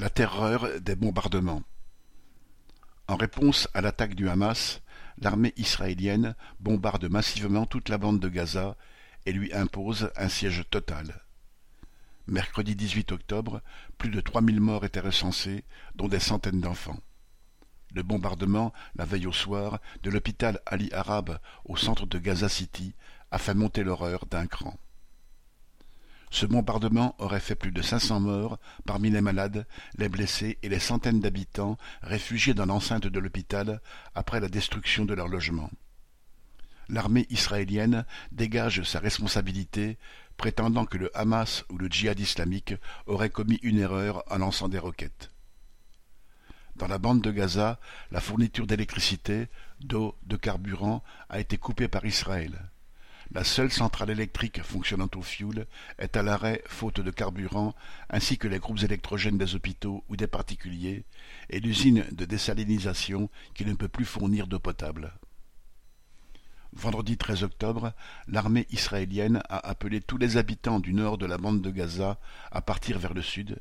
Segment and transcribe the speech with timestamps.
[0.00, 1.62] La terreur des bombardements.
[3.06, 4.80] En réponse à l'attaque du Hamas,
[5.18, 8.78] l'armée israélienne bombarde massivement toute la bande de Gaza
[9.26, 11.22] et lui impose un siège total.
[12.26, 13.60] Mercredi 18 octobre,
[13.98, 15.64] plus de 3000 morts étaient recensés,
[15.96, 17.00] dont des centaines d'enfants.
[17.92, 22.94] Le bombardement, la veille au soir, de l'hôpital Ali Arab au centre de Gaza City
[23.30, 24.78] a fait monter l'horreur d'un cran.
[26.30, 29.66] Ce bombardement aurait fait plus de 500 morts parmi les malades,
[29.98, 33.80] les blessés et les centaines d'habitants réfugiés dans l'enceinte de l'hôpital
[34.14, 35.70] après la destruction de leur logement.
[36.88, 39.98] L'armée israélienne dégage sa responsabilité,
[40.36, 42.74] prétendant que le Hamas ou le djihad islamique
[43.06, 45.30] auraient commis une erreur en lançant des roquettes.
[46.76, 47.78] Dans la bande de Gaza,
[48.10, 49.48] la fourniture d'électricité,
[49.80, 52.70] d'eau, de carburant a été coupée par Israël.
[53.32, 55.66] La seule centrale électrique fonctionnant au fioul
[55.98, 57.76] est à l'arrêt faute de carburant,
[58.08, 61.04] ainsi que les groupes électrogènes des hôpitaux ou des particuliers,
[61.48, 65.12] et l'usine de désalinisation qui ne peut plus fournir d'eau potable.
[66.72, 67.92] Vendredi 13 octobre,
[68.26, 72.18] l'armée israélienne a appelé tous les habitants du nord de la bande de Gaza
[72.50, 73.60] à partir vers le sud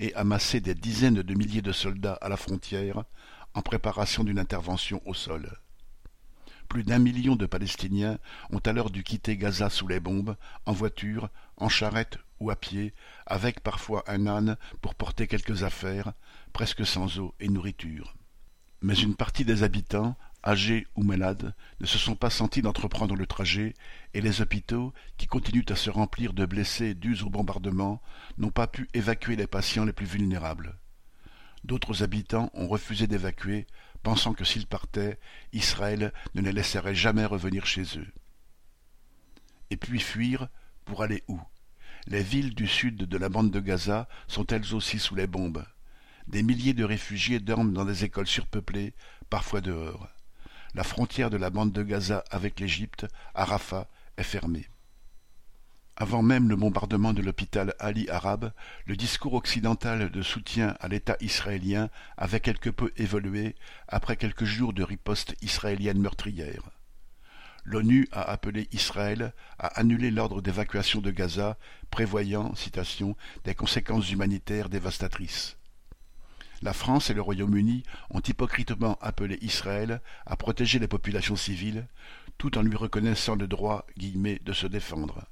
[0.00, 3.04] et a massé des dizaines de milliers de soldats à la frontière
[3.54, 5.56] en préparation d'une intervention au sol.
[6.74, 8.18] Plus d'un million de Palestiniens
[8.50, 10.36] ont alors dû quitter Gaza sous les bombes,
[10.66, 12.94] en voiture, en charrette ou à pied,
[13.26, 16.14] avec parfois un âne pour porter quelques affaires,
[16.52, 18.16] presque sans eau et nourriture.
[18.82, 23.26] Mais une partie des habitants, âgés ou malades, ne se sont pas sentis d'entreprendre le
[23.28, 23.74] trajet,
[24.12, 28.02] et les hôpitaux, qui continuent à se remplir de blessés dus au bombardement,
[28.36, 30.76] n'ont pas pu évacuer les patients les plus vulnérables.
[31.62, 33.68] D'autres habitants ont refusé d'évacuer,
[34.04, 35.18] pensant que s'ils partaient,
[35.52, 38.12] Israël ne les laisserait jamais revenir chez eux.
[39.70, 40.48] Et puis fuir,
[40.84, 41.40] pour aller où?
[42.06, 45.64] Les villes du sud de la bande de Gaza sont elles aussi sous les bombes.
[46.28, 48.92] Des milliers de réfugiés dorment dans des écoles surpeuplées,
[49.30, 50.06] parfois dehors.
[50.74, 53.88] La frontière de la bande de Gaza avec l'Égypte, à Rafah,
[54.18, 54.68] est fermée.
[55.96, 58.52] Avant même le bombardement de l'hôpital Ali Arabe,
[58.84, 63.54] le discours occidental de soutien à l'État israélien avait quelque peu évolué
[63.86, 66.62] après quelques jours de riposte israélienne meurtrière.
[67.62, 71.56] L'ONU a appelé Israël à annuler l'ordre d'évacuation de Gaza,
[71.90, 75.56] prévoyant, citation, des conséquences humanitaires dévastatrices.
[76.60, 81.86] La France et le Royaume-Uni ont hypocritement appelé Israël à protéger les populations civiles,
[82.36, 85.24] tout en lui reconnaissant le droit guillemets, de se défendre.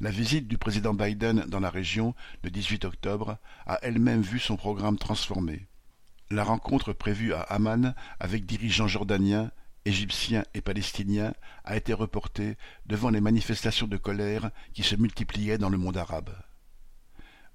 [0.00, 4.56] La visite du président Biden dans la région le 18 octobre a elle-même vu son
[4.56, 5.66] programme transformé.
[6.30, 9.50] La rencontre prévue à Amman avec dirigeants jordaniens,
[9.86, 11.32] égyptiens et palestiniens
[11.64, 16.30] a été reportée devant les manifestations de colère qui se multipliaient dans le monde arabe.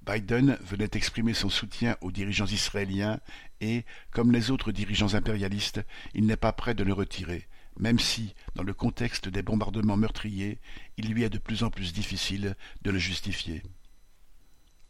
[0.04, 3.20] Biden venait exprimer son soutien aux dirigeants israéliens
[3.60, 5.82] et, comme les autres dirigeants impérialistes,
[6.16, 7.48] il n'est pas prêt de le retirer,
[7.80, 10.60] même si, dans le contexte des bombardements meurtriers,
[10.98, 13.64] il lui est de plus en plus difficile de le justifier.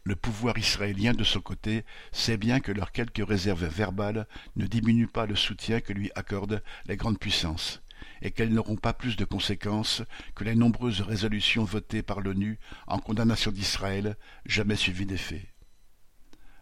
[0.04, 5.08] Le pouvoir israélien, de son côté, sait bien que leurs quelques réserves verbales ne diminuent
[5.08, 7.82] pas le soutien que lui accordent les grandes puissances,
[8.24, 10.02] et qu'elles n'auront pas plus de conséquences
[10.34, 15.54] que les nombreuses résolutions votées par l'ONU en condamnation d'Israël, jamais suivies d'effet.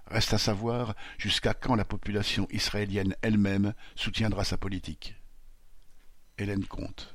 [0.08, 5.19] Reste à savoir jusqu'à quand la population israélienne elle-même soutiendra sa politique.
[6.40, 7.14] Hélène Comte